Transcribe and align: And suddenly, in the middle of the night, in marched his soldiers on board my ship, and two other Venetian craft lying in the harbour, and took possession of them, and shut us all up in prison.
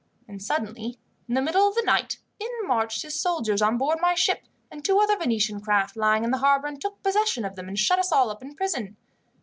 And 0.27 0.41
suddenly, 0.41 0.97
in 1.27 1.35
the 1.35 1.43
middle 1.43 1.67
of 1.69 1.75
the 1.75 1.83
night, 1.83 2.17
in 2.39 2.49
marched 2.63 3.03
his 3.03 3.21
soldiers 3.21 3.61
on 3.61 3.77
board 3.77 3.99
my 4.01 4.15
ship, 4.15 4.45
and 4.71 4.83
two 4.83 4.97
other 4.97 5.15
Venetian 5.15 5.61
craft 5.61 5.95
lying 5.95 6.23
in 6.23 6.31
the 6.31 6.39
harbour, 6.39 6.65
and 6.65 6.81
took 6.81 7.03
possession 7.03 7.45
of 7.45 7.55
them, 7.55 7.67
and 7.67 7.77
shut 7.77 7.99
us 7.99 8.11
all 8.11 8.31
up 8.31 8.41
in 8.41 8.55
prison. 8.55 8.97